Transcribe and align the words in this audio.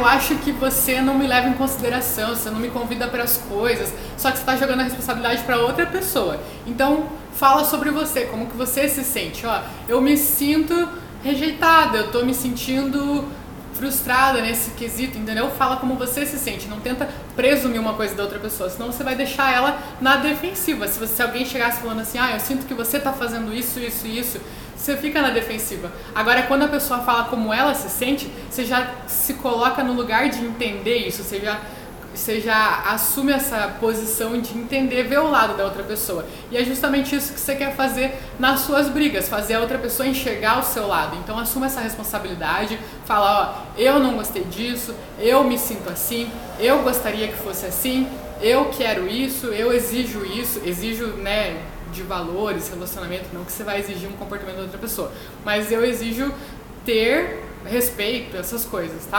eu 0.00 0.06
acho 0.06 0.34
que 0.36 0.50
você 0.50 0.98
não 1.02 1.14
me 1.14 1.26
leva 1.26 1.48
em 1.48 1.52
consideração, 1.52 2.30
você 2.30 2.48
não 2.48 2.58
me 2.58 2.70
convida 2.70 3.06
para 3.06 3.22
as 3.22 3.36
coisas, 3.36 3.92
só 4.16 4.30
que 4.30 4.38
você 4.38 4.42
está 4.42 4.56
jogando 4.56 4.80
a 4.80 4.84
responsabilidade 4.84 5.42
para 5.42 5.58
outra 5.58 5.84
pessoa. 5.84 6.40
Então, 6.66 7.06
fala 7.34 7.64
sobre 7.64 7.90
você, 7.90 8.22
como 8.22 8.46
que 8.46 8.56
você 8.56 8.88
se 8.88 9.04
sente. 9.04 9.46
Ó, 9.46 9.60
eu 9.86 10.00
me 10.00 10.16
sinto 10.16 10.88
rejeitada, 11.22 11.98
eu 11.98 12.10
tô 12.10 12.24
me 12.24 12.32
sentindo 12.32 13.26
frustrada 13.80 14.42
nesse 14.42 14.72
quesito, 14.72 15.16
entendeu? 15.16 15.50
Fala 15.52 15.78
como 15.78 15.94
você 15.94 16.26
se 16.26 16.38
sente, 16.38 16.68
não 16.68 16.80
tenta 16.80 17.08
presumir 17.34 17.80
uma 17.80 17.94
coisa 17.94 18.14
da 18.14 18.22
outra 18.22 18.38
pessoa, 18.38 18.68
senão 18.68 18.92
você 18.92 19.02
vai 19.02 19.16
deixar 19.16 19.50
ela 19.54 19.80
na 20.02 20.16
defensiva. 20.16 20.86
Se, 20.86 20.98
você, 20.98 21.14
se 21.14 21.22
alguém 21.22 21.46
chegasse 21.46 21.80
falando 21.80 22.00
assim, 22.00 22.18
ah, 22.18 22.32
eu 22.32 22.40
sinto 22.40 22.66
que 22.66 22.74
você 22.74 23.00
tá 23.00 23.10
fazendo 23.10 23.54
isso, 23.54 23.80
isso, 23.80 24.06
isso, 24.06 24.38
você 24.76 24.98
fica 24.98 25.22
na 25.22 25.30
defensiva. 25.30 25.90
Agora, 26.14 26.42
quando 26.42 26.64
a 26.64 26.68
pessoa 26.68 27.00
fala 27.00 27.24
como 27.24 27.54
ela 27.54 27.74
se 27.74 27.88
sente, 27.88 28.30
você 28.50 28.66
já 28.66 28.86
se 29.06 29.34
coloca 29.34 29.82
no 29.82 29.94
lugar 29.94 30.28
de 30.28 30.44
entender 30.44 30.98
isso, 31.08 31.22
você 31.22 31.40
já 31.40 31.58
você 32.14 32.40
já 32.40 32.82
assume 32.86 33.32
essa 33.32 33.76
posição 33.80 34.40
de 34.40 34.56
entender, 34.58 35.04
ver 35.04 35.20
o 35.20 35.30
lado 35.30 35.56
da 35.56 35.64
outra 35.64 35.82
pessoa. 35.82 36.24
E 36.50 36.56
é 36.56 36.64
justamente 36.64 37.14
isso 37.14 37.32
que 37.32 37.40
você 37.40 37.54
quer 37.54 37.74
fazer 37.74 38.14
nas 38.38 38.60
suas 38.60 38.88
brigas, 38.88 39.28
fazer 39.28 39.54
a 39.54 39.60
outra 39.60 39.78
pessoa 39.78 40.08
enxergar 40.08 40.58
o 40.58 40.62
seu 40.62 40.86
lado. 40.86 41.16
Então 41.22 41.38
assuma 41.38 41.66
essa 41.66 41.80
responsabilidade, 41.80 42.78
fala, 43.04 43.64
ó, 43.66 43.80
eu 43.80 43.98
não 44.00 44.16
gostei 44.16 44.44
disso, 44.44 44.94
eu 45.18 45.44
me 45.44 45.58
sinto 45.58 45.88
assim, 45.88 46.30
eu 46.58 46.82
gostaria 46.82 47.28
que 47.28 47.36
fosse 47.36 47.66
assim, 47.66 48.08
eu 48.40 48.66
quero 48.76 49.06
isso, 49.08 49.46
eu 49.48 49.72
exijo 49.72 50.24
isso, 50.24 50.60
exijo, 50.64 51.06
né, 51.18 51.62
de 51.92 52.02
valores, 52.02 52.68
relacionamento, 52.68 53.26
não 53.32 53.44
que 53.44 53.52
você 53.52 53.64
vai 53.64 53.80
exigir 53.80 54.08
um 54.08 54.12
comportamento 54.12 54.56
da 54.56 54.62
outra 54.62 54.78
pessoa, 54.78 55.12
mas 55.44 55.70
eu 55.70 55.84
exijo 55.84 56.32
ter 56.84 57.44
respeito, 57.66 58.36
essas 58.36 58.64
coisas, 58.64 59.04
tá? 59.06 59.18